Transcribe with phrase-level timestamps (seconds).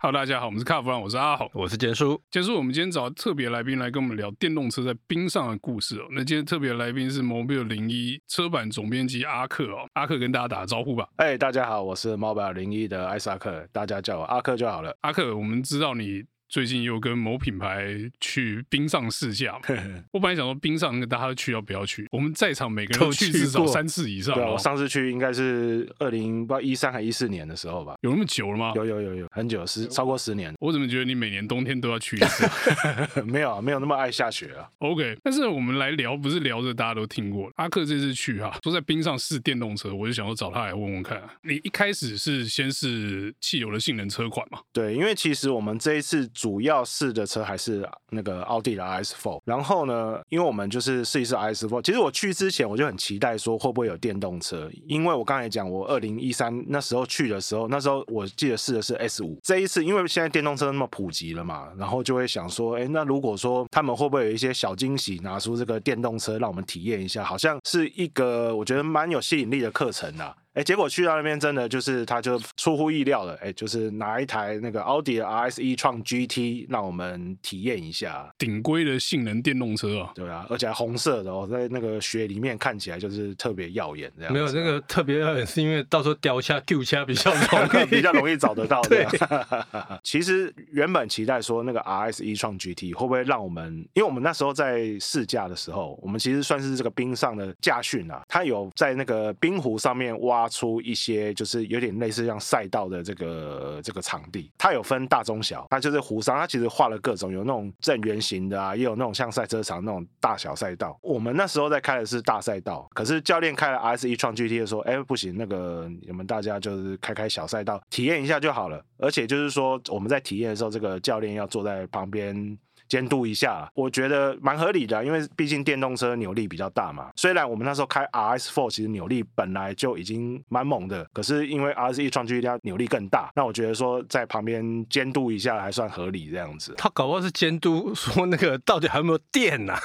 [0.00, 2.22] Hello，大家好，我们是卡弗兰，我是阿豪，我是杰叔。
[2.30, 6.06] 杰叔，我们今天找特别来宾来跟我们聊电动车在冰上的故事哦。
[6.12, 9.88] 那今天特别来宾是 Mobile 零一车版总编辑阿克哦。
[9.94, 11.08] 阿克跟大家打个招呼吧。
[11.16, 14.96] 哎，大家好，我是 Mobile 零一的艾萨克，大家叫我阿克就好了。
[15.00, 16.22] 阿克，我们知道你。
[16.48, 17.88] 最近又跟某品牌
[18.20, 19.60] 去冰上试驾，
[20.12, 22.06] 我本来想说冰上那个大家都去要不要去？
[22.10, 24.34] 我们在场每个人都去至少三次以上。
[24.34, 27.94] 对，我上次去应该是二零不知道一三还一四年的时候吧？
[28.00, 28.72] 有那么久了吗？
[28.74, 30.54] 有有有有，很久，十超过十年。
[30.58, 32.48] 我怎么觉得你每年冬天都要去一次？
[33.22, 34.68] 没有，啊没有那么爱下雪啊。
[34.78, 37.50] OK，但是我们来聊，不是聊着大家都听过。
[37.56, 41.22] 阿克这次去哈，说在冰上试电动车，我就想说找他来问问看。
[41.42, 44.60] 你一开始是先试汽油的性能车款嘛？
[44.72, 51.82] 对，因为其实我们这一次主要试的车还是那个奥迪的 RS4，然后呢，因为我们就是试一试 RS4。
[51.82, 59.38] 其实我去之前我就很期待说会不会有电动车，因为我刚才讲我二零一三那时候去的时候，那时候我记得试的是 S5。
[59.42, 70.36] 这一次因为现在电动车那么普及了嘛，然后就会想说，哎，那如果说他们会不会有一些小惊喜，拿出这个电动车让我们体验一下，好像是一个我觉得蛮有吸引力的课程啊。
[70.58, 73.38] 哎，结果去到那边真的就是，他就出乎意料了。
[73.40, 84.32] 哎，就是拿一台那个奥迪的 RS e-tron GT 让我们体验一下顶规的性能电动车啊，对啊，而且还红色的哦，在那个雪里面看起来就是特别耀眼这样。
[84.32, 87.40] 没有那个特别耀眼，是因为到时候掉下 Q 下比较容
[87.80, 88.88] 易， 比较容易找得到的。
[88.88, 89.06] 对
[90.02, 100.47] 其实原本期待说那个 RS e-tron GT 会不会让我们，因为我们那时候在试驾的时候，我们其实算是这个冰上的驾训啊，它有在那个冰湖上面挖。
[100.48, 110.98] 出一些就是有点类似像赛道的这个这个场地，它有分大中小，它就是湖上，它其实画了各种，有那种正圆形的啊，也有那种像赛车场那种大小赛道。
[111.02, 118.82] 我们那时候在开的是大赛道，可是教练开了 RS e-tron GT 的时候，哎不行，那个你们大家就是开开小赛道体验一下就好了。
[118.98, 122.58] 而且就是说我们在体验的时候，这个教练要坐在旁边。
[122.88, 127.10] 监督一下，我觉得蛮合理的，因为毕竟电动车扭力比较大嘛。
[127.16, 136.74] 虽然我们那时候开 RS4，其实扭力本来就已经蛮猛的，可是因为 RS e-tron GT 扭力更大，那我觉得说在旁边监督一下还算合理这样子。
[136.78, 139.80] 他搞不好是监督说那个到底还有没有电呐、 啊？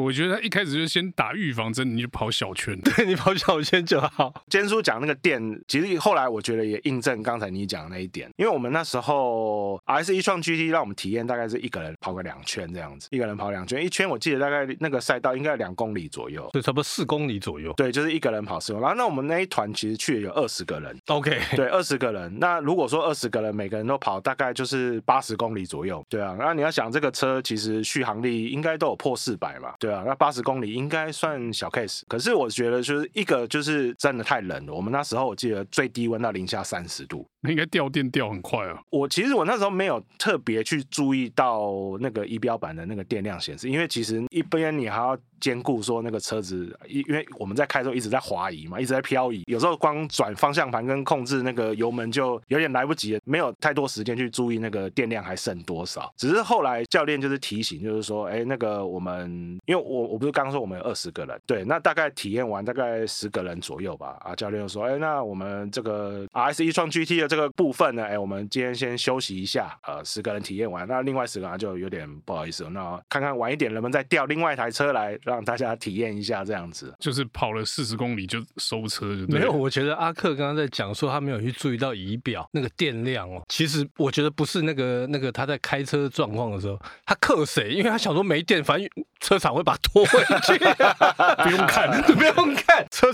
[0.00, 4.44] 我觉得他一开始就先打预防针，你就跑小圈， 对，你跑小圈就好。
[4.50, 11.69] 坚叔讲那个电，其实后来我觉得也印证刚才你讲的那一点，因为我们那时候 RS e-tron GT 让我们体验大概是一。
[11.70, 17.72] 一个人跑个两圈这样子，一个人跑两圈，一圈我记得大概那个赛道应该两公里左右，对，差不多四公里左右。
[17.74, 18.82] 对，就是一个人跑四公里。
[18.82, 22.36] 然后那我们那一团其实去了有二十个人，OK，对，二十个人。
[22.40, 26.36] 那如果说二十个人每个人都跑大概就是八十公里左右，对啊。
[26.36, 30.02] 那你要想这个车其实续航力应该都有破四百嘛，对啊。
[30.04, 32.02] 那八十公里应该算小 case。
[32.08, 34.74] 可是我觉得就是一个就是真的太冷了。
[34.74, 38.80] 我们那时候我记得最低温到零下三十度，那应该掉电掉很快啊。
[38.90, 41.59] 我其实我那时候没有特别去注意到
[42.00, 56.12] 那个仪表板的那个电量显示，因为其实一边你还要兼顾说那个车子，因因为我们在开的时候一直在滑移嘛，一直在漂移，有时候光转方向盘跟控制那个油门就有点来不及，没有太多时间去注意那个电量还剩多少。
[56.16, 64.18] 只是后来教练就是提醒，就是说，哎，那个我们因为我我不是刚刚说我们有二十个人，对，那大概体验完大概十个人左右吧。
[64.20, 72.10] 啊，教练就说，哎，那我们这个 R S E 创 GT 的这个部分呢，哎，我们今天先休息一下，呃，十个人体验完，那另外十个人就有点。
[72.24, 79.38] 不好意思，那看看晚一点能不能再调另外一台车来让大家体验一下，这样子就是跑了四十公里就收车就对。
[79.38, 83.40] 没有，我觉得阿克刚刚在讲说他没有去注意到仪表那个电量哦。
[83.48, 86.76] 其实我觉得不是那个那个他在开车状况的时候
[87.06, 88.88] 他克谁，因为他想说没电，反正
[89.20, 90.58] 车厂会把它拖回去，
[91.44, 92.54] 不用看， 不用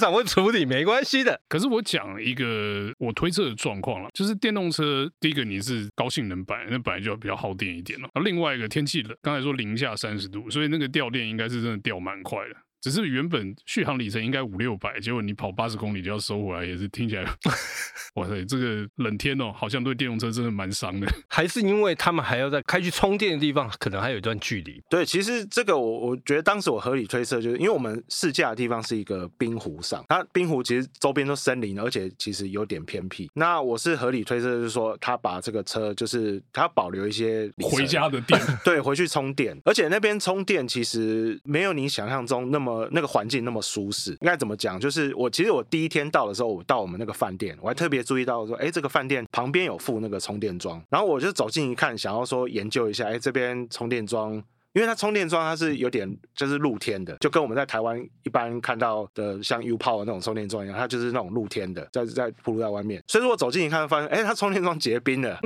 [0.09, 1.41] 我会处理，没关系的。
[1.49, 9.17] 可是我讲一个我推测的状况了，就是电动车第一个你是高性能版，那本来就比较耗电一点了，然后另外一个天气冷。
[9.23, 12.57] 刚才说零下三十度，所以那个掉电应该是真的掉蛮快的。
[12.81, 17.25] 只是原本续航里程应该五六百，结果你跑八十公里就要收回来，也是听起来，
[18.15, 21.07] 哇塞，这个冷天哦，好像对电动车真的蛮伤的。
[21.29, 24.81] 还是因为他们还要在开去充电的地方，可能还有一段距离。
[24.89, 33.29] 对，其实这个我我觉得当时我合理推测，就是因为我们试驾的地方是一个冰湖上，它冰湖其实周边都森林，而且其实有点偏僻。
[33.35, 39.59] 那我是合理推测，就是说他把这个车，就是他保留一些回家的电， 对，回去充电。
[39.65, 42.66] 而且那边充电其实没有你想象中那么。
[42.67, 44.81] 么，那个环境那么舒适，应该怎么讲？
[44.81, 54.43] 就是我其实我第一天到的时候，我到我们那个饭店，我还特别注意到说，哎，这个饭店旁边有附那个充电桩，然后我就走近一看，想要说研究一下，哎，这边充电桩
[54.77, 63.03] 因为它充电桩它是有点就是露天的，就跟我们在台湾一般看到的像 U-Power 那种充电桩一样，它就是那种露天的，在在铺路在外面。
[63.07, 65.41] 所以说我走近一看，发现哎，它充电桩结冰了，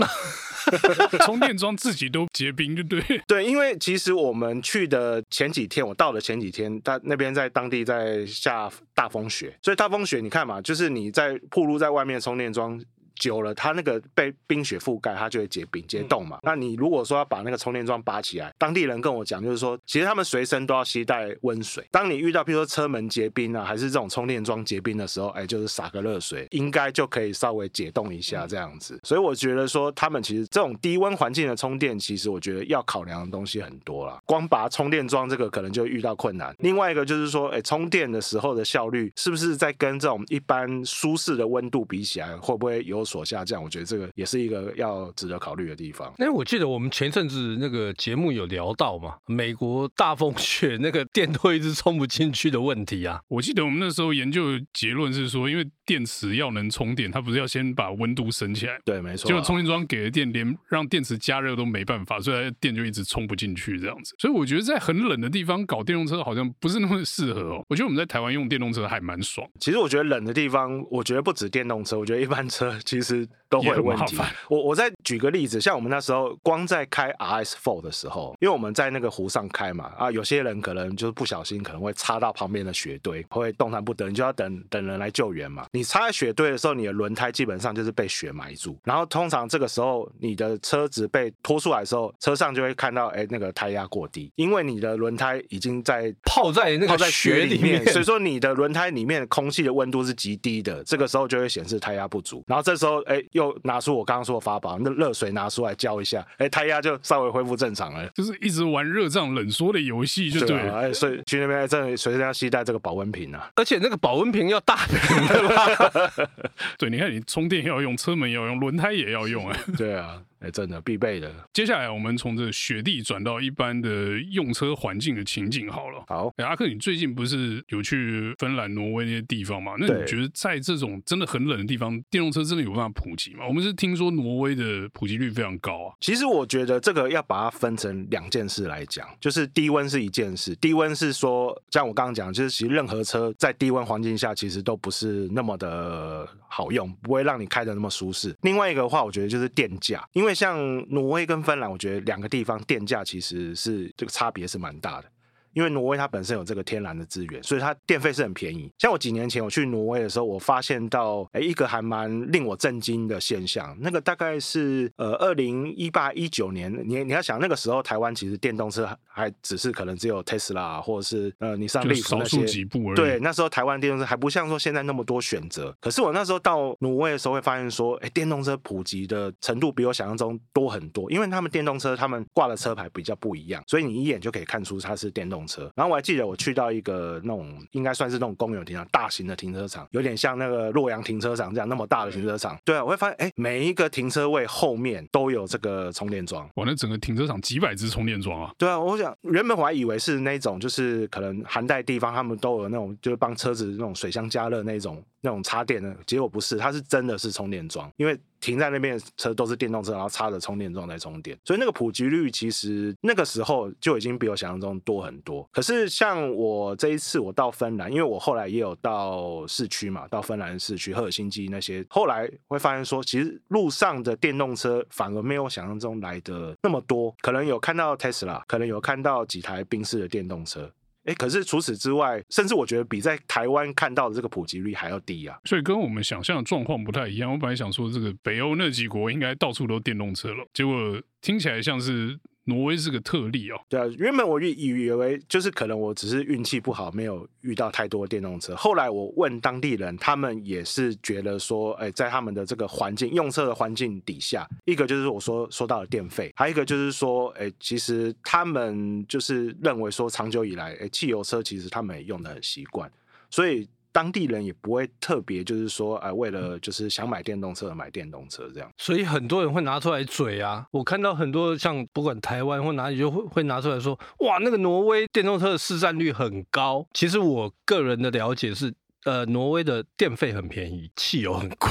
[1.24, 12.82] 充电桩自己都结冰，就对 对，因为其实我们去的前几天，我到的前几天，它那边在当地在下大风雪，所以大风雪你看嘛，就是你在铺路在外面充电桩。
[13.20, 16.38] 久了，它那个被冰雪覆盖，它就会结冰结冻嘛。
[16.38, 21.86] 嗯、那你如果说要把那个充电桩拔起来，当地人跟我讲，就是说，其实他们随身都要携带温水。
[21.92, 28.98] 当你遇到，譬如说车门结冰啊，还是这种充电桩结冰的时候，哎，就是洒个热水，应该就可以稍微解冻一下这样子。
[29.04, 34.18] 所以我觉得说，他们其实这种低温环境的充电，其实我觉得要考量的东西很多啦。
[34.24, 36.54] 光拔充电桩这个可能就遇到困难。
[36.58, 43.62] 另外一个就是说，哎，充电的时候的效率是不是在跟这种一般舒适的温度比起来，会不会有所下降？
[43.62, 46.12] 我觉得这个也是一个要值得考虑的地方。
[46.18, 53.20] 哎，我记得我们前阵子那个节目有聊到嘛，美国大风雪 那个电都一直充不进去的问题啊。
[53.28, 58.78] 我记得我们那时候研究结论是说，因为电池要能充电，它不是要先把温度升起来？
[58.84, 59.26] 对，没错。
[59.26, 64.14] 结果充电桩给的电连让电池加热都没办法，所以电就一直充不进去这样子。
[64.18, 67.64] 所以我觉得在很冷的地方搞电动车好像不是那么适合哦。
[67.68, 69.44] 我觉得我们在台湾用电动车还蛮爽。
[69.58, 72.99] 其实我觉得冷的地方，我觉得不止电动车，我觉得一般车其实。
[73.48, 74.16] 都会有问题。
[74.48, 85.66] 我我再举个例子，像我们那时候光在开 RS4 的时候，因为我们在那个湖上开嘛，啊，有些人可能就是不小心可能会插到旁边的雪堆，会动弹不得，你就要等等人来救援嘛。
[85.72, 103.18] 你插在雪堆的时候，你的轮胎基本上就是被雪埋住，然后通常这个时候你的车子被拖出来的时候，车上就会看到哎那个胎压过低，因为你的轮胎已经在泡在那个在雪里面，所以说你的轮胎里面空气的温度是极低的，这个时候就会显示胎压不足，然后这时候哎。
[103.32, 108.04] 又拿出我刚刚说的法宝，那热水拿出来浇一下，哎，胎压就稍微恢复正常了。
[108.08, 110.74] 就是一直玩热胀冷缩的游戏，就对了。
[110.74, 116.10] 哎、啊，所以去那边真的随身要携带这个保温瓶啊，而且那个保温瓶要大瓶的吧？
[116.76, 120.20] 对，你看你充电要用，车门要用，轮胎也要用，哎，对啊。
[120.40, 121.32] 哎，真的必备的。
[121.52, 126.02] 接下来我们从这雪地转到一般的用车环境的情景好了。
[126.08, 129.74] 好，哎，阿克，你最近不是有去芬兰、挪威那些地方吗？
[129.78, 133.46] 那你觉得在这种真的很冷的地方，电动车真的有办法普及吗？
[133.46, 135.94] 我们是听说挪威的普及率非常高啊。
[136.00, 148.34] 其实我觉得这个要把它分成两件事来讲，就是低温是一件事，低温是说，像我刚刚讲，就是其实任何车在低温环境下其实都不是那么的好用，不会让你开的那么舒适。
[148.40, 150.56] 另外一个的话，我觉得就是电价，因为为像
[150.90, 155.10] 挪威跟芬兰，我觉得两个地方电价其实是这个差别是蛮大的。
[155.52, 158.70] 因为挪威它本身有这个天然的资源，所以它电费是很便宜。
[158.78, 172.96] 像我几年前我去挪威的时候，我发现到哎一个还蛮令我震惊的现象，那个大概是呃二零一八一九年，你你要想那个时候台湾其实电动车还只是可能只有 Tesla 或者是呃你上 Leaf 那些，少数几部而已。
[172.96, 175.74] 对，那时候台湾电动车还不像说现在那么多选择。
[175.80, 192.58] 可是我那时候到挪威的时候会发现说，哎电动车普及的程度比我想象中多很多，因为他们电动车他们挂的车牌比较不一样，所以你一眼就可以看出它是电动车，然后我还记得我去到一个那种应该算是那种公有停车场，大型的停车场，有点像那个洛阳停车场这样那么大的停车场。
[192.64, 196.48] 对啊，我会发现，哎，每一个停车位后面都有这个充电桩。
[196.56, 198.52] 哇，那整个停车场几百只充电桩啊！
[198.58, 205.02] 对啊，我想原本我还以为是那种，就是可能寒带地方他们都有那种，就是帮车子那种水箱加热那种。
[205.22, 215.48] 那种插电的，结果不是，它是真的是充电桩，因为停在那边的车都是电动车，然后插着充电桩在充电，所以那个普及率其实那个时候就已经比我想象中多很多。
[215.52, 230.70] 可是像我这一次我到芬兰，因为我后来也有到市区嘛，到芬兰市区赫尔辛基那些，后来会发现说，其实路上的电动车反而没有想象中来的那么多，可能有看到 Tesla，可能有看到几台宾士的电动车。
[231.10, 235.36] 哎，可是除此之外，甚至我觉得比在台湾看到的这个普及率还要低啊！
[235.44, 237.32] 所以跟我们想象的状况不太一样。
[237.32, 242.16] 我本来想说，这个北欧那几国应该到处都电动车了，结果听起来像是。
[242.44, 243.60] 挪威是个特例哦。
[243.68, 248.56] 对啊，原本我以以为就是可能我只是运气不好，没有遇到太多电动车。
[248.56, 262.90] 后来我问当地人，他们也是觉得说，哎，在他们的这个环境用车的环境底下，一个就是我说说到的电费，还有一个就是说，哎，其实他们就是认为说，长久以来，哎，汽油车其实他们也用得很习惯，
[263.30, 263.68] 所以。
[263.92, 270.66] 当地人也不会特别，就是说，哎，为了就是想买电动车而买电动车这样，所以很多人会拿出来嘴啊。
[270.70, 276.86] 我看到很多像不管台湾或哪里，就会会拿出来说，哇，那个挪威电动车的市占率很高。
[276.92, 278.72] 其实我个人的了解是，
[279.04, 281.70] 呃，挪威的电费很便宜，汽油很贵。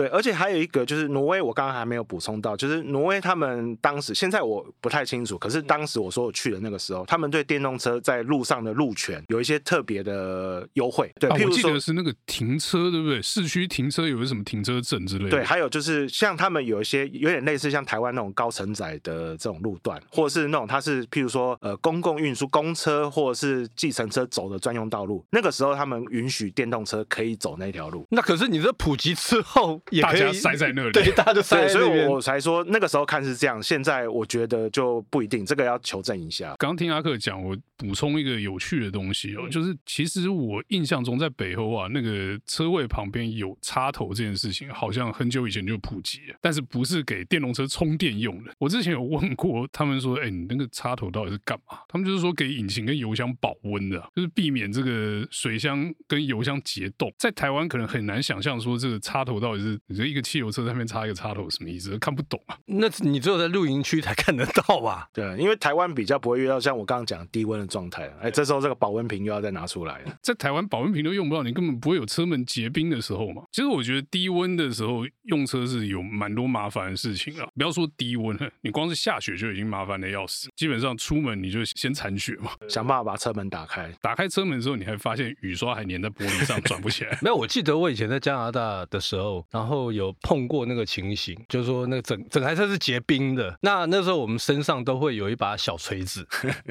[0.00, 11.12] 对，而且还有一个就是挪威，我刚刚还没有补充到，就是挪威他们当时现在我不太清楚，可是当时我说我去的那个时候，他们对电动车在路上的路权有一些特别的优惠。
[11.20, 13.20] 对，啊、譬如说，我记得是那个停车，对不对？
[13.20, 15.30] 市区停车有个什么停车证之类的。
[15.30, 28.06] 对，还有就是像他们有一些有点类似像台湾那种高承载的这种路段，或者是那种它是譬如说呃公共运输公车或者是计程车走的专用道路，那个时候他们允许电动车可以走那条路。
[28.08, 31.86] 那可是你这普及之后也可以，大家塞在那里，对，大家就塞在那里。
[31.86, 36.54] 所以我才说那个时候看是这样，现在我觉得就不一定，这个要求证一下。
[36.58, 48.52] 刚听阿克讲，我补充一个有趣的东西哦，就是其实我印象中在北欧啊，那个车位旁边有插头这件事情，好像很久以前就普及了，但是不是给电动车充电用的。
[48.58, 51.78] 我之前有问过他们说，哎，你那个插头到底是干嘛？
[51.88, 57.12] 他们就是说给引擎跟油箱保温的，就是避免这个水箱跟油箱结冻。
[57.18, 61.98] 在台湾可能很难想象说这个插头到底是你这一个汽油车上面插一个插头什么意思？
[61.98, 62.56] 看不懂啊。
[62.66, 65.08] 那你只有在露营区才看得到吧？
[65.12, 68.10] 对，因为台湾比较不会遇到像我刚刚讲低温的状态。
[68.20, 70.18] 哎，这时候这个保温瓶又要再拿出来了。
[70.22, 73.42] 在台湾保温瓶都用不到，你根本不会有车门结冰的时候嘛。
[73.52, 77.46] 其实我觉得低温的时候用车是有蛮多麻烦的事情啊。
[77.54, 80.48] 不要说低温了，你光是下雪就已经麻烦的要死。
[80.56, 83.90] 基本上出门你就先铲雪嘛，想办法把车门打开。
[84.00, 87.18] 打开车门之后，你还发现雨刷还粘在玻璃上，转不起来。
[87.22, 89.59] 没有，我记得我以前在加拿大的时候，然后
[89.92, 93.56] 有碰过那个情形，就是说那个整整台车是结冰的。
[93.62, 96.26] 那那时候我们身上都会有一把小锤子，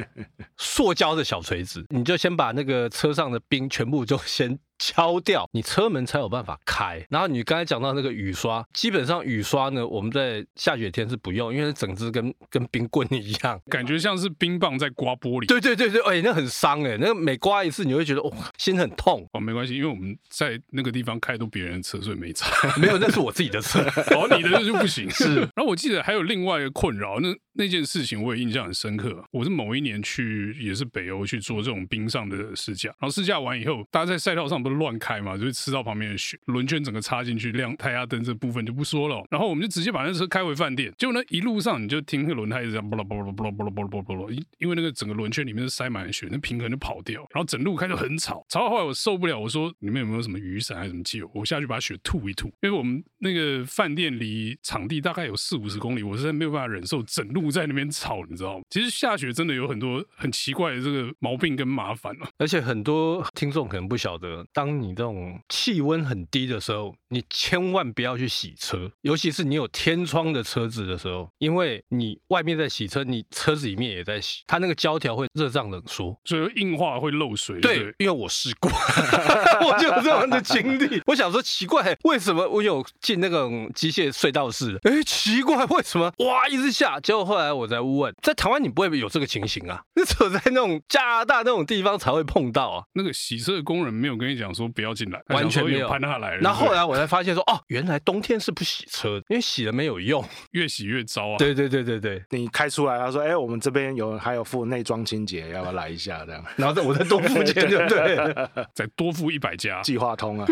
[0.57, 4.59] 塑胶的小锤子，你就先把那个车上的冰全部就先。
[4.79, 7.05] 敲掉，你车门才有办法开。
[7.09, 15.45] 然后你刚才讲到那个雨刷，基本上雨刷呢，我们在下雪天是不用，因为整只跟跟冰棍一样，感觉像是冰棒在刮玻璃。
[15.45, 19.27] 对对对对，哎，那很伤哎，那个每刮一次你会觉得哦，心很痛。
[19.33, 22.49] 哦，没关系，因为我们在那个地方开都别人的车，所以没差。
[22.77, 23.81] 没有，那是我自己的车。
[24.15, 25.09] 哦，你的就不行。
[25.11, 25.35] 是。
[25.35, 29.23] 然后我记得还有另外一个困扰，那那件事情我也印象很深刻。
[29.31, 39.23] 我是某一年去，也是北欧去做这种冰上的试驾，然后试驾完以后，大家在赛道上不乱开嘛，就会吃到旁边的雪，轮圈整个插进去，亮胎压灯这部分就不说了。
[39.29, 58.63] 然后我们就直接把那车开回饭店，结果呢一路上你就听那个轮胎一直这样，啵啦啵啦啵啦啵啦啵啦啵啦，因因为那个整个轮圈里面是塞满了雪，那平衡就跑掉，然后整路开就很吵，吵到后来我受不了，我说你们有没有什么雨伞还是什么借我，我下去把雪吐一吐，因为我们那个饭店离场地大概有四五十公里，我实在没有办法忍受整路在那边吵，你知道吗？
[58.69, 77.61] 其实下雪真的有很多很奇怪的这个毛病跟麻烦了，而且很多听众可能不晓得，当你这种气温很低的时候，你千万不要去洗车，尤其是你有天窗的车子的时候，因为你外面在洗车，你车子里面也在洗，它那个胶条会热胀冷缩，所以硬化会漏水。
[77.61, 78.69] 对，对，因为我试过，
[79.65, 81.01] 我就有这样的经历。
[81.07, 84.77] 我想说奇怪，为什么我有进那种机械隧道式？
[84.83, 86.99] 哎，奇怪，为什么哇一直下？
[86.99, 89.83] 结果后来我在问，在台湾你不会有这个情形啊？
[89.95, 92.83] 你走在那种加拿大那种地方才会碰到啊。
[92.91, 95.89] 那个洗车的工人没有跟你讲说不要进来，完全没有。
[95.89, 101.37] 攀他来，然后后来我才发现说，哦，原来冬天是不洗车，因为洗了没有用， 越洗越糟啊。
[101.37, 106.23] 对对对对对，你开出来，他说，哎，我们这边有还有付内装清洁，要不要来一下？
[106.25, 110.45] 这样， 然后再我再多付钱，就对， 再多付一百家计划通啊。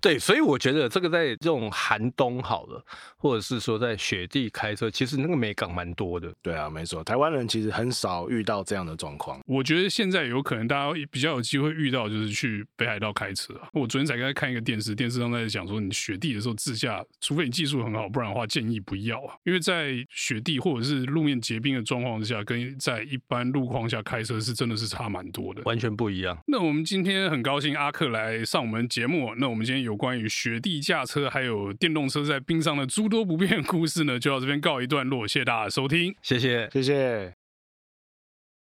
[0.00, 2.82] 对，所以我觉得这个在这种寒冬好了，
[3.18, 6.32] 或者是说在雪地开车，其实那个美感蛮多的。
[6.40, 9.38] 对啊，没错，台湾人其实很少遇到这样的状况。
[9.46, 13.68] 我觉得现在有可能大家比较有机会遇到，就是去北海道开车啊。
[13.72, 19.34] 我昨天才刚才看一个电视，电视上在讲说，你雪地的时候自驾，除非你技术很好，不然的话建议不要啊。
[19.44, 26.36] 因为在雪地或者是路面结冰的状况之下，跟在一般路况下开车是真的是差蛮多的，完全不一样。
[26.46, 35.26] 那我们今天很高兴阿克来上我们节目，那我们今天有关于雪地驾车还有电动车在冰上的诸多不便故事呢，就到这边告一段落。
[35.26, 37.39] 谢谢大家收听，谢谢，谢谢。